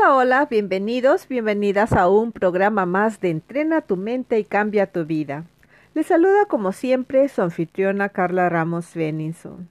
Hola, 0.00 0.14
hola, 0.14 0.46
bienvenidos, 0.48 1.26
bienvenidas 1.26 1.92
a 1.92 2.08
un 2.08 2.30
programa 2.30 2.86
más 2.86 3.20
de 3.20 3.30
Entrena 3.30 3.80
tu 3.80 3.96
mente 3.96 4.38
y 4.38 4.44
cambia 4.44 4.86
tu 4.86 5.04
vida. 5.04 5.44
Les 5.92 6.06
saluda 6.06 6.44
como 6.46 6.70
siempre 6.70 7.28
su 7.28 7.42
anfitriona 7.42 8.08
Carla 8.08 8.48
Ramos 8.48 8.94
Benninson. 8.94 9.68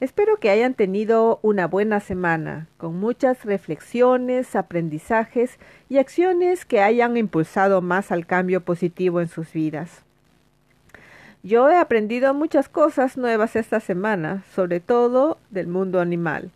Espero 0.00 0.38
que 0.38 0.50
hayan 0.50 0.74
tenido 0.74 1.38
una 1.42 1.68
buena 1.68 2.00
semana, 2.00 2.66
con 2.78 2.98
muchas 2.98 3.44
reflexiones, 3.44 4.56
aprendizajes 4.56 5.56
y 5.88 5.98
acciones 5.98 6.64
que 6.64 6.80
hayan 6.80 7.16
impulsado 7.16 7.80
más 7.80 8.10
al 8.10 8.26
cambio 8.26 8.62
positivo 8.62 9.20
en 9.20 9.28
sus 9.28 9.52
vidas. 9.52 10.02
Yo 11.44 11.70
he 11.70 11.76
aprendido 11.76 12.34
muchas 12.34 12.68
cosas 12.68 13.16
nuevas 13.16 13.54
esta 13.54 13.78
semana, 13.78 14.42
sobre 14.52 14.80
todo 14.80 15.38
del 15.50 15.68
mundo 15.68 16.00
animal. 16.00 16.50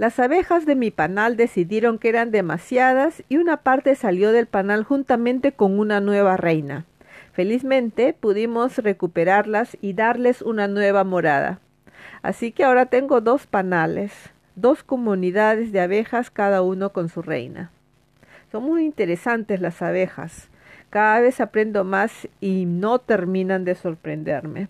Las 0.00 0.18
abejas 0.18 0.64
de 0.64 0.76
mi 0.76 0.90
panal 0.90 1.36
decidieron 1.36 1.98
que 1.98 2.08
eran 2.08 2.30
demasiadas 2.30 3.22
y 3.28 3.36
una 3.36 3.58
parte 3.58 3.94
salió 3.94 4.32
del 4.32 4.46
panal 4.46 4.82
juntamente 4.82 5.52
con 5.52 5.78
una 5.78 6.00
nueva 6.00 6.38
reina. 6.38 6.86
Felizmente 7.34 8.14
pudimos 8.14 8.78
recuperarlas 8.78 9.76
y 9.82 9.92
darles 9.92 10.40
una 10.40 10.68
nueva 10.68 11.04
morada. 11.04 11.60
Así 12.22 12.50
que 12.50 12.64
ahora 12.64 12.86
tengo 12.86 13.20
dos 13.20 13.46
panales, 13.46 14.30
dos 14.54 14.82
comunidades 14.82 15.70
de 15.70 15.82
abejas, 15.82 16.30
cada 16.30 16.62
uno 16.62 16.94
con 16.94 17.10
su 17.10 17.20
reina. 17.20 17.70
Son 18.50 18.62
muy 18.62 18.86
interesantes 18.86 19.60
las 19.60 19.82
abejas. 19.82 20.48
Cada 20.88 21.20
vez 21.20 21.42
aprendo 21.42 21.84
más 21.84 22.26
y 22.40 22.64
no 22.64 23.00
terminan 23.00 23.66
de 23.66 23.74
sorprenderme. 23.74 24.68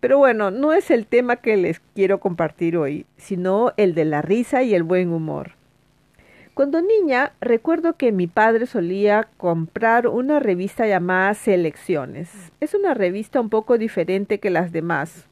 Pero 0.00 0.18
bueno, 0.18 0.50
no 0.50 0.72
es 0.72 0.90
el 0.90 1.06
tema 1.06 1.36
que 1.36 1.56
les 1.56 1.80
quiero 1.94 2.20
compartir 2.20 2.76
hoy, 2.76 3.04
sino 3.16 3.72
el 3.76 3.94
de 3.94 4.04
la 4.04 4.22
risa 4.22 4.62
y 4.62 4.74
el 4.74 4.84
buen 4.84 5.12
humor. 5.12 5.52
Cuando 6.54 6.82
niña, 6.82 7.32
recuerdo 7.40 7.96
que 7.96 8.10
mi 8.10 8.26
padre 8.26 8.66
solía 8.66 9.28
comprar 9.36 10.08
una 10.08 10.40
revista 10.40 10.86
llamada 10.86 11.34
Selecciones. 11.34 12.30
Es 12.60 12.74
una 12.74 12.94
revista 12.94 13.40
un 13.40 13.48
poco 13.48 13.78
diferente 13.78 14.38
que 14.38 14.50
las 14.50 14.72
demás. 14.72 15.26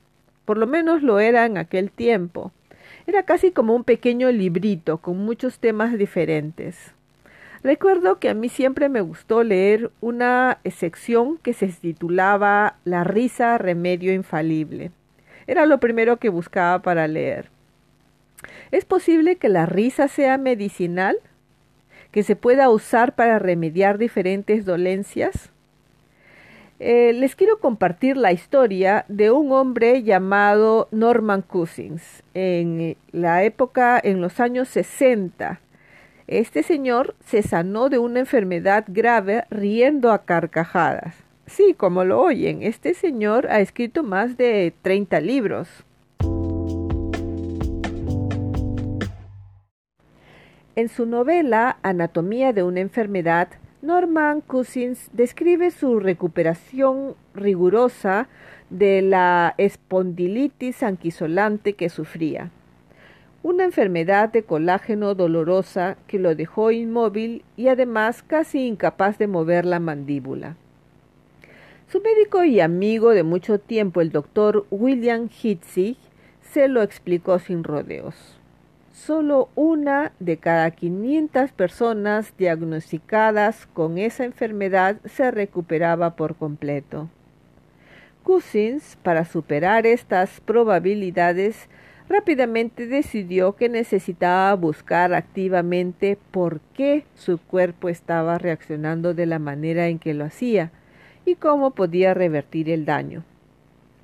Por 0.44 0.58
lo 0.58 0.66
menos 0.66 1.02
lo 1.02 1.18
era 1.18 1.44
en 1.44 1.58
aquel 1.58 1.90
tiempo. 1.90 2.52
Era 3.08 3.24
casi 3.24 3.50
como 3.50 3.74
un 3.74 3.84
pequeño 3.84 4.30
librito 4.30 4.98
con 4.98 5.18
muchos 5.18 5.58
temas 5.58 5.98
diferentes. 5.98 6.95
Recuerdo 7.66 8.20
que 8.20 8.28
a 8.28 8.34
mí 8.34 8.48
siempre 8.48 8.88
me 8.88 9.00
gustó 9.00 9.42
leer 9.42 9.90
una 10.00 10.60
sección 10.70 11.36
que 11.38 11.52
se 11.52 11.66
titulaba 11.66 12.76
La 12.84 13.02
risa, 13.02 13.58
remedio 13.58 14.12
infalible. 14.12 14.92
Era 15.48 15.66
lo 15.66 15.80
primero 15.80 16.18
que 16.18 16.28
buscaba 16.28 16.80
para 16.80 17.08
leer. 17.08 17.50
¿Es 18.70 18.84
posible 18.84 19.34
que 19.34 19.48
la 19.48 19.66
risa 19.66 20.06
sea 20.06 20.38
medicinal? 20.38 21.16
¿Que 22.12 22.22
se 22.22 22.36
pueda 22.36 22.70
usar 22.70 23.16
para 23.16 23.40
remediar 23.40 23.98
diferentes 23.98 24.64
dolencias? 24.64 25.50
Eh, 26.78 27.14
les 27.14 27.34
quiero 27.34 27.58
compartir 27.58 28.16
la 28.16 28.30
historia 28.30 29.04
de 29.08 29.32
un 29.32 29.50
hombre 29.50 30.04
llamado 30.04 30.86
Norman 30.92 31.42
Cousins 31.42 32.22
en 32.32 32.96
la 33.10 33.42
época, 33.42 34.00
en 34.00 34.20
los 34.20 34.38
años 34.38 34.68
60 34.68 35.60
este 36.28 36.64
señor 36.64 37.14
se 37.24 37.42
sanó 37.42 37.88
de 37.88 37.98
una 37.98 38.18
enfermedad 38.18 38.84
grave 38.88 39.44
riendo 39.48 40.10
a 40.10 40.24
carcajadas. 40.24 41.14
Sí, 41.46 41.74
como 41.76 42.04
lo 42.04 42.20
oyen, 42.20 42.64
este 42.64 42.94
señor 42.94 43.46
ha 43.48 43.60
escrito 43.60 44.02
más 44.02 44.36
de 44.36 44.74
30 44.82 45.20
libros. 45.20 45.68
En 50.74 50.88
su 50.88 51.06
novela 51.06 51.78
Anatomía 51.82 52.52
de 52.52 52.64
una 52.64 52.80
enfermedad, 52.80 53.48
Norman 53.80 54.40
Cousins 54.40 55.08
describe 55.12 55.70
su 55.70 56.00
recuperación 56.00 57.14
rigurosa 57.34 58.28
de 58.68 59.00
la 59.00 59.54
espondilitis 59.58 60.82
anquisolante 60.82 61.74
que 61.74 61.88
sufría 61.88 62.50
una 63.46 63.62
enfermedad 63.62 64.32
de 64.32 64.42
colágeno 64.42 65.14
dolorosa 65.14 65.96
que 66.08 66.18
lo 66.18 66.34
dejó 66.34 66.72
inmóvil 66.72 67.44
y 67.56 67.68
además 67.68 68.24
casi 68.24 68.66
incapaz 68.66 69.18
de 69.18 69.28
mover 69.28 69.64
la 69.64 69.78
mandíbula. 69.78 70.56
Su 71.86 72.00
médico 72.00 72.42
y 72.42 72.58
amigo 72.58 73.10
de 73.10 73.22
mucho 73.22 73.60
tiempo, 73.60 74.00
el 74.00 74.10
doctor 74.10 74.66
William 74.72 75.28
Hitzig, 75.30 75.96
se 76.42 76.66
lo 76.66 76.82
explicó 76.82 77.38
sin 77.38 77.62
rodeos. 77.62 78.16
Solo 78.92 79.48
una 79.54 80.10
de 80.18 80.38
cada 80.38 80.68
500 80.72 81.52
personas 81.52 82.36
diagnosticadas 82.36 83.66
con 83.66 83.98
esa 83.98 84.24
enfermedad 84.24 84.96
se 85.04 85.30
recuperaba 85.30 86.16
por 86.16 86.34
completo. 86.34 87.08
Cousins, 88.24 88.98
para 89.04 89.24
superar 89.24 89.86
estas 89.86 90.40
probabilidades, 90.40 91.68
rápidamente 92.08 92.86
decidió 92.86 93.56
que 93.56 93.68
necesitaba 93.68 94.54
buscar 94.54 95.14
activamente 95.14 96.18
por 96.30 96.60
qué 96.74 97.04
su 97.14 97.38
cuerpo 97.38 97.88
estaba 97.88 98.38
reaccionando 98.38 99.14
de 99.14 99.26
la 99.26 99.38
manera 99.38 99.88
en 99.88 99.98
que 99.98 100.14
lo 100.14 100.24
hacía 100.24 100.70
y 101.24 101.34
cómo 101.34 101.72
podía 101.72 102.14
revertir 102.14 102.70
el 102.70 102.84
daño. 102.84 103.24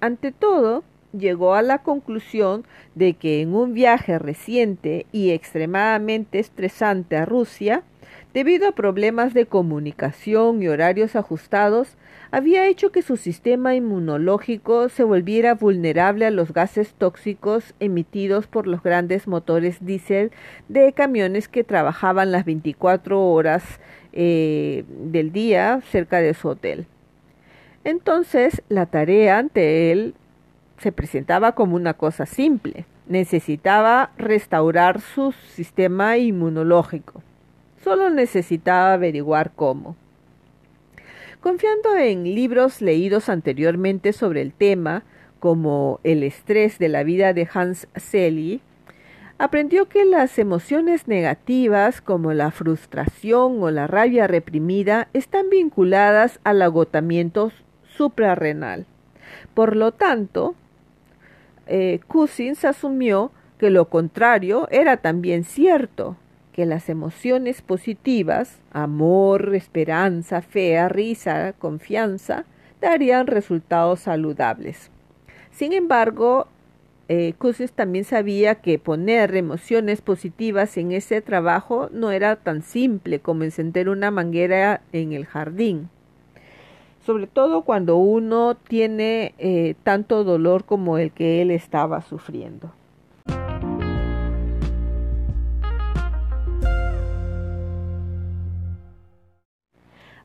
Ante 0.01 0.33
todo, 0.33 0.83
llegó 1.17 1.55
a 1.55 1.63
la 1.63 1.79
conclusión 1.79 2.65
de 2.95 3.15
que 3.15 3.41
en 3.41 3.55
un 3.55 3.75
viaje 3.75 4.19
reciente 4.19 5.07
y 5.13 5.31
extremadamente 5.31 6.39
estresante 6.39 7.17
a 7.17 7.25
Rusia, 7.25 7.85
debido 8.35 8.69
a 8.69 8.73
problemas 8.73 9.35
de 9.35 9.47
comunicación 9.47 10.63
y 10.63 10.69
horarios 10.69 11.17
ajustados, 11.17 11.97
había 12.31 12.67
hecho 12.67 12.93
que 12.93 13.03
su 13.03 13.19
sistema 13.19 13.75
inmunológico 13.75 14.89
se 14.89 15.05
volviera 15.05 15.55
vulnerable 15.55 16.25
a 16.25 16.31
los 16.31 16.53
gases 16.55 16.95
tóxicos 16.95 17.75
emitidos 17.79 18.47
por 18.47 18.67
los 18.67 18.83
grandes 18.83 19.29
motores 19.29 19.85
diésel 19.85 20.33
de 20.69 20.95
camiones 20.95 21.49
que 21.49 21.63
trabajaban 21.63 22.33
las 22.33 22.47
24 22.47 23.21
horas 23.21 23.63
eh, 24.15 24.85
del 24.89 25.31
día 25.33 25.81
cerca 25.91 26.21
de 26.21 26.33
su 26.33 26.49
hotel. 26.49 26.87
Entonces, 27.85 28.63
la 28.69 28.87
tarea 28.87 29.39
ante 29.39 29.93
él 29.93 30.15
se 30.79 30.93
presentaba 30.93 31.53
como 31.53 31.77
una 31.77 31.95
cosa 31.95 32.27
simple. 32.27 32.87
Necesitaba 33.09 34.11
restaurar 34.17 35.01
su 35.01 35.33
sistema 35.33 36.17
inmunológico. 36.17 37.22
Solo 37.83 38.11
necesitaba 38.11 38.95
averiguar 38.95 39.53
cómo. 39.55 39.97
Confiando 41.41 41.97
en 41.97 42.23
libros 42.23 42.81
leídos 42.81 43.29
anteriormente 43.29 44.13
sobre 44.13 44.43
el 44.43 44.53
tema, 44.53 45.03
como 45.41 45.99
El 46.05 46.23
estrés 46.23 46.79
de 46.79 46.89
la 46.89 47.03
vida 47.03 47.33
de 47.33 47.49
Hans 47.53 47.89
Selye, 47.97 48.61
aprendió 49.39 49.89
que 49.89 50.05
las 50.05 50.39
emociones 50.39 51.09
negativas 51.09 52.01
como 52.01 52.33
la 52.33 52.53
frustración 52.53 53.61
o 53.61 53.73
la 53.73 53.89
rabia 53.89 54.29
reprimida 54.29 55.09
están 55.15 55.51
vinculadas 55.51 56.39
al 56.45 56.63
agotamiento 56.63 57.51
suprarrenal. 57.97 58.87
Por 59.55 59.75
lo 59.75 59.91
tanto, 59.91 60.55
eh, 61.67 61.99
Cousins 62.07 62.65
asumió 62.65 63.33
que 63.59 63.71
lo 63.71 63.89
contrario 63.89 64.69
era 64.71 64.99
también 64.99 65.43
cierto, 65.43 66.17
que 66.53 66.67
las 66.67 66.89
emociones 66.89 67.63
positivas, 67.63 68.61
amor, 68.73 69.55
esperanza, 69.55 70.43
fe, 70.43 70.89
risa, 70.89 71.55
confianza, 71.55 72.45
darían 72.81 73.27
resultados 73.27 74.01
saludables. 74.01 74.91
Sin 75.51 75.73
embargo, 75.73 76.49
eh, 77.09 77.35
también 77.75 78.05
sabía 78.05 78.57
que 78.57 78.79
poner 78.79 79.37
emociones 79.37 80.01
positivas 80.01 80.77
en 80.77 80.93
ese 80.93 81.21
trabajo 81.21 81.89
no 81.93 82.11
era 82.11 82.37
tan 82.37 82.63
simple 82.63 83.21
como 83.21 83.45
encender 83.45 83.89
una 83.89 84.11
manguera 84.11 84.83
en 84.93 85.13
el 85.13 85.27
jardín, 85.27 85.91
sobre 87.05 87.27
todo 87.27 87.63
cuando 87.63 87.97
uno 87.97 88.55
tiene 88.55 89.35
eh, 89.39 89.75
tanto 89.83 90.25
dolor 90.25 90.65
como 90.65 90.99
el 90.99 91.13
que 91.13 91.43
él 91.43 91.51
estaba 91.51 92.01
sufriendo. 92.03 92.73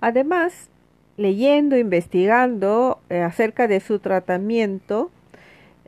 Además, 0.01 0.69
leyendo, 1.17 1.77
investigando 1.77 2.99
eh, 3.09 3.21
acerca 3.21 3.67
de 3.67 3.79
su 3.79 3.99
tratamiento, 3.99 5.11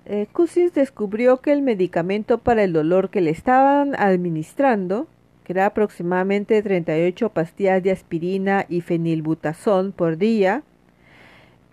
eh, 0.05 0.27
descubrió 0.73 1.37
que 1.37 1.51
el 1.51 1.61
medicamento 1.61 2.39
para 2.39 2.63
el 2.63 2.73
dolor 2.73 3.09
que 3.11 3.21
le 3.21 3.29
estaban 3.29 3.95
administrando, 3.95 5.07
que 5.43 5.53
era 5.53 5.67
aproximadamente 5.67 6.61
38 6.63 7.29
pastillas 7.29 7.83
de 7.83 7.91
aspirina 7.91 8.65
y 8.69 8.81
fenilbutazón 8.81 9.91
por 9.91 10.17
día, 10.17 10.63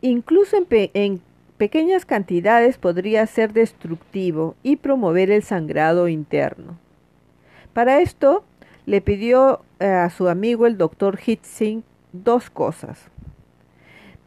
incluso 0.03 0.57
en, 0.69 1.21
pequeñas 1.57 2.05
cantidades 2.05 2.77
podría 2.77 3.27
ser 3.27 3.55
destructivo 3.55 4.55
y 4.63 4.77
promover 4.77 5.31
el 5.31 5.43
sangrado 5.43 6.09
interno. 6.09 6.79
Para 7.73 8.01
esto, 8.01 8.45
le 8.85 9.01
pidió 9.01 9.63
eh, 9.81 9.87
a 9.87 10.11
su 10.11 10.29
amigo 10.29 10.67
el 10.67 10.77
doctor 10.77 11.19
Hitzing 11.25 11.83
dos 12.25 12.51
cosas. 12.51 13.11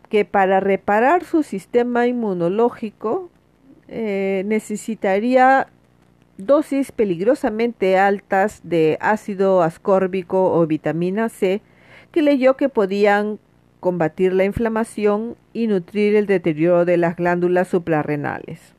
Que 0.10 0.26
para 0.26 0.60
reparar 0.60 1.24
su 1.24 1.44
sistema 1.44 2.08
inmunológico 2.08 3.30
eh, 3.88 4.44
necesitaría 4.46 5.68
dosis 6.38 6.92
peligrosamente 6.92 7.98
altas 7.98 8.62
de 8.64 8.98
ácido 9.02 9.62
ascórbico 9.62 10.54
o 10.54 10.66
vitamina 10.66 11.28
C 11.30 11.62
que 12.12 12.22
leyó 12.22 12.56
que 12.56 12.70
podían 12.70 13.40
combatir 13.80 14.34
la 14.34 14.46
inflamación 14.46 15.36
y 15.54 15.68
nutrir 15.68 16.16
el 16.16 16.26
deterioro 16.26 16.86
de 16.86 16.98
las 16.98 17.16
glándulas 17.16 17.68
suprarrenales. 17.68 18.74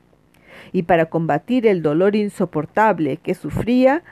Y 0.71 0.83
para 0.83 1.07
combatir 1.07 1.67
el 1.67 1.81
dolor 1.81 2.15
insoportable 2.15 3.17
que 3.17 3.33
sufría, 3.33 4.03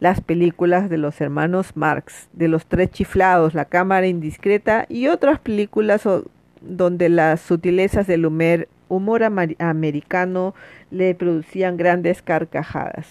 las 0.00 0.20
películas 0.20 0.88
de 0.88 0.98
los 0.98 1.20
hermanos 1.20 1.76
Marx, 1.76 2.28
de 2.32 2.48
los 2.48 2.66
tres 2.66 2.90
chiflados, 2.90 3.54
la 3.54 3.64
cámara 3.64 4.06
indiscreta 4.06 4.86
y 4.88 5.08
otras 5.08 5.40
películas 5.40 6.08
donde 6.60 7.08
las 7.08 7.40
sutilezas 7.40 8.06
del 8.06 8.26
humor, 8.26 9.22
americano 9.58 10.54
le 10.90 11.14
producían 11.14 11.76
grandes 11.76 12.22
carcajadas. 12.22 13.06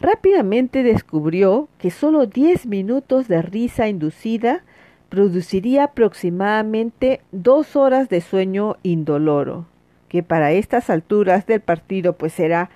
Rápidamente 0.00 0.82
descubrió 0.82 1.68
que 1.78 1.90
solo 1.90 2.26
10 2.26 2.66
minutos 2.66 3.28
de 3.28 3.42
risa 3.42 3.88
inducida 3.88 4.64
produciría 5.08 5.84
aproximadamente 5.84 7.20
dos 7.30 7.76
horas 7.76 8.08
de 8.08 8.20
sueño 8.20 8.76
indoloro, 8.82 9.66
que 10.08 10.24
para 10.24 10.50
estas 10.52 10.90
alturas 10.90 11.46
del 11.46 11.60
partido 11.60 12.14
pues 12.14 12.40
era 12.40 12.70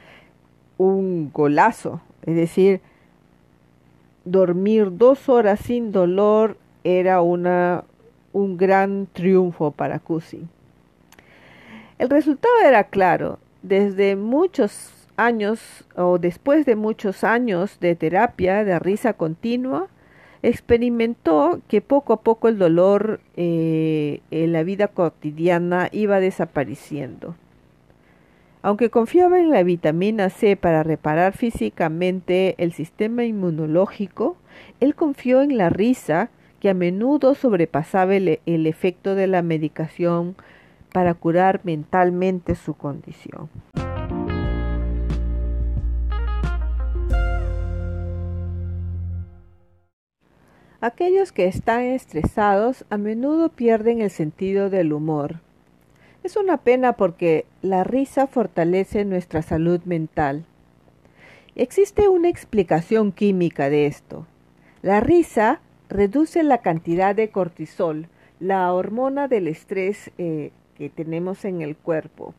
un 0.77 1.33
golazo, 1.33 2.01
es 2.27 2.35
decir, 2.35 2.81
dormir 4.25 4.97
dos 4.97 5.29
horas 5.29 5.61
sin 5.61 5.93
dolor 5.93 6.57
era 6.85 7.21
una, 7.23 7.85
un 8.33 8.57
gran 8.57 9.07
triunfo 9.13 9.71
para 9.71 9.99
Cusi. 9.99 10.47
El 11.99 12.11
resultado 12.11 12.55
era 12.65 12.85
claro, 12.85 13.39
desde 13.63 14.17
muchos 14.17 14.93
años 15.17 15.85
o 15.97 16.19
después 16.19 16.65
de 16.65 16.77
muchos 16.77 17.25
años 17.25 17.81
de 17.81 17.97
terapia 17.97 18.65
de 18.65 18.79
risa 18.79 19.15
continua, 19.15 19.89
experimentó 20.43 21.61
que 21.67 21.81
poco 21.81 22.13
a 22.13 22.21
poco 22.21 22.49
el 22.49 22.59
dolor 22.59 23.21
eh, 23.37 24.21
en 24.31 24.53
la 24.53 24.63
vida 24.63 24.89
cotidiana 24.89 25.89
iba 25.91 26.21
desapareciendo. 26.21 27.35
Aunque 28.61 28.91
confiaba 28.91 29.39
en 29.39 29.51
la 29.51 29.63
vitamina 29.63 30.31
C 30.31 30.57
para 30.57 30.83
reparar 30.83 31.33
físicamente 31.33 32.57
el 32.59 32.73
sistema 32.73 33.25
inmunológico, 33.25 34.37
él 34.81 34.97
confió 34.97 35.43
en 35.43 35.57
la 35.57 35.71
risa 35.71 36.31
que 36.59 36.71
a 36.71 36.75
menudo 36.75 37.37
sobrepasaba 37.37 38.17
el, 38.17 38.67
efecto 38.67 39.15
de 39.15 39.29
la 39.29 39.43
medicación 39.43 40.35
para 40.93 41.15
curar 41.15 41.61
mentalmente 41.63 42.57
su 42.57 42.75
condición. 42.75 43.49
Aquellos 50.81 51.33
que 51.33 51.47
están 51.47 51.83
estresados 51.83 52.85
a 52.91 52.99
menudo 52.99 53.51
pierden 53.51 54.01
el 54.01 54.11
sentido 54.11 54.71
del 54.71 54.93
humor. 54.93 55.41
Es 56.29 56.37
una 56.37 56.59
pena 56.59 56.93
porque 56.93 57.47
la 57.63 57.85
risa 57.85 58.27
fortalece 58.27 59.07
nuestra 59.07 59.41
salud 59.41 59.81
mental. 59.87 60.45
Existe 61.57 62.07
una 62.07 62.29
explicación 62.29 63.13
química 63.13 63.71
de 63.71 63.87
esto. 63.87 64.27
La 64.83 65.01
risa 65.01 65.63
reduce 65.89 66.43
la 66.43 66.59
cantidad 66.59 67.15
de 67.15 67.31
cortisol, 67.31 68.09
la 68.41 68.71
hormona 68.75 69.27
del 69.27 69.49
estrés 69.49 70.11
eh, 70.19 70.53
que 70.77 70.91
tenemos 70.91 71.47
en 71.47 71.63
el 71.63 71.77
cuerpo, 71.77 72.35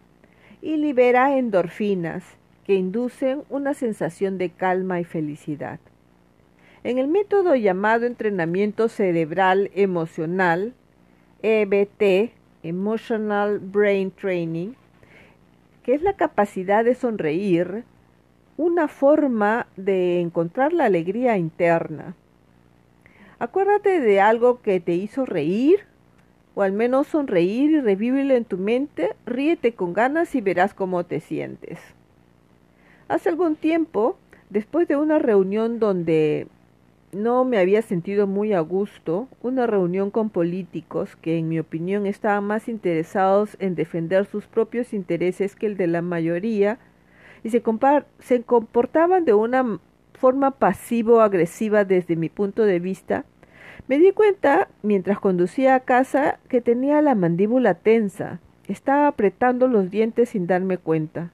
y 0.61 0.77
libera 0.77 1.35
endorfinas 1.35 2.23
que 2.65 2.75
inducen 2.75 3.41
una 3.49 3.73
sensación 3.73 4.37
de 4.37 4.51
calma 4.51 4.99
y 4.99 5.03
felicidad. 5.03 5.79
En 6.83 6.99
el 6.99 7.07
método 7.07 7.55
llamado 7.55 8.05
entrenamiento 8.05 8.87
cerebral 8.87 9.71
emocional, 9.73 10.75
EBT, 11.41 12.37
Emotional 12.63 13.59
Brain 13.59 14.11
Training, 14.11 14.73
que 15.83 15.93
es 15.93 16.01
la 16.01 16.13
capacidad 16.13 16.83
de 16.83 16.95
sonreír, 16.95 17.83
una 18.57 18.87
forma 18.87 19.67
de 19.77 20.19
encontrar 20.19 20.73
la 20.73 20.85
alegría 20.85 21.37
interna. 21.37 22.15
Acuérdate 23.39 24.01
de 24.01 24.19
algo 24.19 24.61
que 24.61 24.81
te 24.81 24.93
hizo 24.93 25.25
reír, 25.25 25.79
o 26.55 26.61
al 26.61 26.73
menos 26.73 27.07
sonreír 27.07 27.71
y 27.71 27.79
revívelo 27.79 28.35
en 28.35 28.43
tu 28.43 28.57
mente, 28.57 29.15
ríete 29.25 29.73
con 29.73 29.93
ganas 29.93 30.35
y 30.35 30.41
verás 30.41 30.73
cómo 30.73 31.05
te 31.05 31.21
sientes. 31.21 31.79
Hace 33.07 33.29
algún 33.29 33.55
tiempo, 33.55 34.17
después 34.49 34.87
de 34.89 34.97
una 34.97 35.19
reunión 35.19 35.79
donde 35.79 36.47
no 37.11 37.43
me 37.45 37.57
había 37.57 37.81
sentido 37.81 38.27
muy 38.27 38.53
a 38.53 38.59
gusto 38.59 39.27
una 39.41 39.67
reunión 39.67 40.11
con 40.11 40.29
políticos 40.29 41.15
que 41.15 41.37
en 41.37 41.49
mi 41.49 41.59
opinión 41.59 42.05
estaban 42.05 42.43
más 42.43 42.67
interesados 42.67 43.57
en 43.59 43.75
defender 43.75 44.25
sus 44.25 44.45
propios 44.45 44.93
intereses 44.93 45.55
que 45.55 45.65
el 45.65 45.77
de 45.77 45.87
la 45.87 46.01
mayoría 46.01 46.79
y 47.43 47.49
se, 47.49 47.63
se 48.19 48.43
comportaban 48.43 49.25
de 49.25 49.33
una 49.33 49.79
forma 50.13 50.51
pasivo-agresiva 50.51 51.85
desde 51.85 52.15
mi 52.15 52.29
punto 52.29 52.63
de 52.63 52.79
vista, 52.79 53.25
me 53.87 53.97
di 53.97 54.11
cuenta 54.11 54.67
mientras 54.83 55.19
conducía 55.19 55.75
a 55.75 55.79
casa 55.79 56.39
que 56.49 56.61
tenía 56.61 57.01
la 57.01 57.15
mandíbula 57.15 57.73
tensa, 57.75 58.39
estaba 58.67 59.07
apretando 59.07 59.67
los 59.67 59.89
dientes 59.89 60.29
sin 60.29 60.45
darme 60.45 60.77
cuenta. 60.77 61.31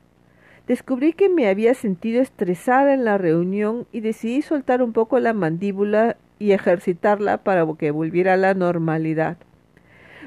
Descubrí 0.68 1.14
que 1.14 1.30
me 1.30 1.48
había 1.48 1.76
sentido 1.76 2.22
estresada 2.22 2.94
en 2.94 3.06
la 3.06 3.20
reunión 3.20 3.86
y 3.92 4.00
decidí 4.00 4.42
soltar 4.42 4.82
un 4.82 4.94
poco 4.94 5.20
la 5.20 5.34
mandíbula 5.34 6.18
y 6.40 6.52
ejercitarla 6.52 7.38
para 7.38 7.66
que 7.78 7.92
volviera 7.92 8.34
a 8.34 8.38
la 8.38 8.56
normalidad. 8.56 9.38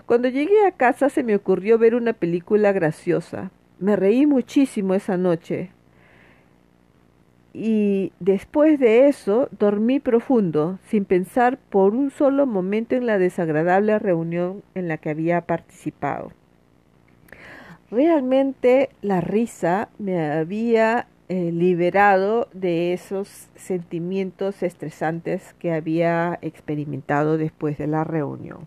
Cuando 0.06 0.28
llegué 0.28 0.64
a 0.64 0.72
casa 0.72 1.08
se 1.08 1.24
me 1.24 1.34
ocurrió 1.34 1.76
ver 1.76 1.94
una 1.94 2.12
película 2.12 2.72
graciosa. 2.72 3.50
Me 3.80 3.96
reí 3.96 4.26
muchísimo 4.26 4.94
esa 4.94 5.16
noche. 5.16 5.70
Y 7.52 8.12
después 8.20 8.78
de 8.78 9.08
eso 9.08 9.48
dormí 9.58 9.98
profundo, 9.98 10.78
sin 10.84 11.04
pensar 11.04 11.58
por 11.58 11.94
un 11.94 12.10
solo 12.10 12.46
momento 12.46 12.94
en 12.94 13.06
la 13.06 13.18
desagradable 13.18 13.98
reunión 13.98 14.62
en 14.74 14.86
la 14.86 14.98
que 14.98 15.10
había 15.10 15.40
participado. 15.40 16.30
Realmente 17.90 18.90
la 19.00 19.22
risa 19.22 19.88
me 19.98 20.30
había 20.30 21.06
eh, 21.30 21.52
liberado 21.52 22.48
de 22.52 22.92
esos 22.92 23.48
sentimientos 23.54 24.62
estresantes 24.62 25.54
que 25.58 25.72
había 25.72 26.38
experimentado 26.42 27.38
después 27.38 27.78
de 27.78 27.86
la 27.86 28.04
reunión. 28.04 28.66